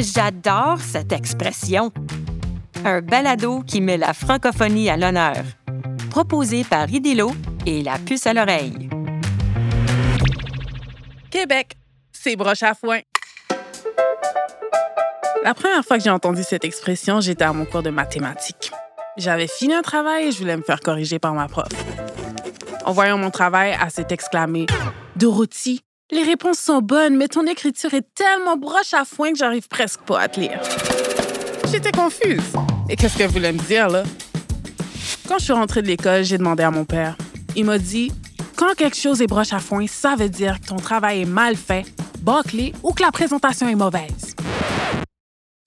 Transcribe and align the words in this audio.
J'adore 0.00 0.80
cette 0.80 1.12
expression. 1.12 1.92
Un 2.86 3.02
balado 3.02 3.60
qui 3.60 3.82
met 3.82 3.98
la 3.98 4.14
francophonie 4.14 4.88
à 4.88 4.96
l'honneur. 4.96 5.36
Proposé 6.08 6.64
par 6.64 6.88
Idélo 6.88 7.32
et 7.66 7.82
la 7.82 7.98
puce 7.98 8.26
à 8.26 8.32
l'oreille. 8.32 8.88
Québec, 11.30 11.76
c'est 12.12 12.34
broche 12.34 12.62
à 12.62 12.74
foin. 12.74 13.00
La 15.44 15.52
première 15.52 15.84
fois 15.84 15.98
que 15.98 16.04
j'ai 16.04 16.10
entendu 16.10 16.44
cette 16.44 16.64
expression, 16.64 17.20
j'étais 17.20 17.44
à 17.44 17.52
mon 17.52 17.66
cours 17.66 17.82
de 17.82 17.90
mathématiques. 17.90 18.72
J'avais 19.18 19.48
fini 19.48 19.74
un 19.74 19.82
travail 19.82 20.28
et 20.28 20.32
je 20.32 20.38
voulais 20.38 20.56
me 20.56 20.62
faire 20.62 20.80
corriger 20.80 21.18
par 21.18 21.34
ma 21.34 21.46
prof. 21.46 21.68
En 22.86 22.92
voyant 22.92 23.18
mon 23.18 23.30
travail, 23.30 23.76
elle 23.78 23.90
s'est 23.90 24.06
exclamée 24.08 24.64
Dorothy, 25.16 25.82
les 26.12 26.22
réponses 26.22 26.58
sont 26.58 26.80
bonnes, 26.80 27.16
mais 27.16 27.28
ton 27.28 27.46
écriture 27.46 27.94
est 27.94 28.06
tellement 28.14 28.56
broche 28.56 28.94
à 28.94 29.04
foin 29.04 29.32
que 29.32 29.38
j'arrive 29.38 29.68
presque 29.68 30.00
pas 30.00 30.20
à 30.20 30.28
te 30.28 30.40
lire. 30.40 30.60
J'étais 31.70 31.92
confuse. 31.92 32.42
Et 32.88 32.96
qu'est-ce 32.96 33.16
qu'elle 33.16 33.30
voulait 33.30 33.52
me 33.52 33.58
dire, 33.58 33.88
là? 33.88 34.02
Quand 35.28 35.38
je 35.38 35.44
suis 35.44 35.52
rentrée 35.52 35.82
de 35.82 35.86
l'école, 35.86 36.24
j'ai 36.24 36.38
demandé 36.38 36.62
à 36.62 36.70
mon 36.70 36.84
père. 36.84 37.16
Il 37.54 37.64
m'a 37.64 37.78
dit 37.78 38.12
Quand 38.56 38.74
quelque 38.76 38.96
chose 38.96 39.22
est 39.22 39.28
broche 39.28 39.52
à 39.52 39.60
foin, 39.60 39.86
ça 39.86 40.16
veut 40.16 40.28
dire 40.28 40.60
que 40.60 40.66
ton 40.66 40.76
travail 40.76 41.22
est 41.22 41.26
mal 41.26 41.54
fait, 41.54 41.84
bâclé 42.20 42.72
ou 42.82 42.92
que 42.92 43.02
la 43.02 43.12
présentation 43.12 43.68
est 43.68 43.76
mauvaise. 43.76 44.34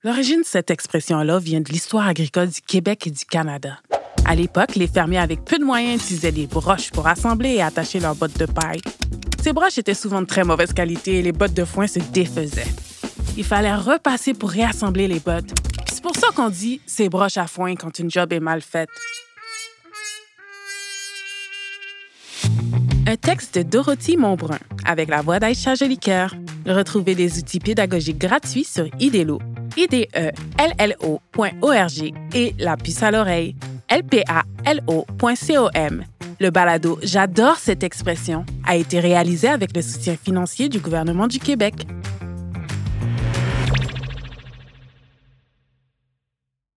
L'origine 0.03 0.41
de 0.41 0.45
cette 0.45 0.69
expression-là 0.69 1.39
vient 1.39 1.61
de 1.61 1.71
l'histoire 1.71 2.05
agricole 2.05 2.49
du 2.49 2.59
Québec 2.59 3.07
et 3.07 3.11
du 3.11 3.23
Canada. 3.23 3.79
À 4.25 4.35
l'époque, 4.35 4.75
les 4.75 4.87
fermiers 4.87 5.19
avec 5.19 5.45
peu 5.45 5.57
de 5.57 5.63
moyens 5.63 6.03
utilisaient 6.03 6.33
des 6.33 6.47
broches 6.47 6.91
pour 6.91 7.07
assembler 7.07 7.55
et 7.55 7.61
attacher 7.61 8.01
leurs 8.01 8.15
bottes 8.15 8.37
de 8.37 8.45
paille. 8.45 8.81
Ces 9.43 9.51
broches 9.51 9.77
étaient 9.77 9.93
souvent 9.93 10.21
de 10.21 10.25
très 10.25 10.45
mauvaise 10.45 10.71
qualité 10.71 11.19
et 11.19 11.21
les 11.21 11.33
bottes 11.33 11.53
de 11.53 11.65
foin 11.65 11.85
se 11.85 11.99
défaisaient. 11.99 12.71
Il 13.35 13.43
fallait 13.43 13.75
repasser 13.75 14.33
pour 14.33 14.49
réassembler 14.49 15.09
les 15.09 15.19
bottes. 15.19 15.53
C'est 15.91 16.01
pour 16.01 16.15
ça 16.15 16.27
qu'on 16.33 16.47
dit 16.47 16.79
c'est 16.85 17.09
broche 17.09 17.35
à 17.35 17.45
foin 17.45 17.75
quand 17.75 17.99
une 17.99 18.09
job 18.09 18.31
est 18.31 18.39
mal 18.39 18.61
faite. 18.61 18.87
Un 23.05 23.17
texte 23.17 23.57
de 23.57 23.63
Dorothy 23.63 24.15
Montbrun 24.15 24.59
avec 24.85 25.09
la 25.09 25.21
voix 25.21 25.39
d'Aïcha 25.39 25.75
Jolicoeur. 25.75 26.33
Retrouvez 26.65 27.13
des 27.13 27.37
outils 27.37 27.59
pédagogiques 27.59 28.19
gratuits 28.19 28.63
sur 28.63 28.87
IDELO, 28.97 29.41
IDELLO.org 29.75 30.13
et 32.33 32.55
la 32.59 32.77
puce 32.77 33.03
à 33.03 33.11
l'oreille, 33.11 33.57
lpalo.com. 33.91 34.85
Le 36.43 36.51
balado 36.51 36.99
J'adore 37.01 37.55
cette 37.55 37.83
expression 37.83 38.45
a 38.67 38.75
été 38.75 38.99
réalisé 38.99 39.47
avec 39.47 39.73
le 39.73 39.81
soutien 39.81 40.17
financier 40.21 40.67
du 40.67 40.79
gouvernement 40.79 41.27
du 41.27 41.39
Québec. 41.39 41.87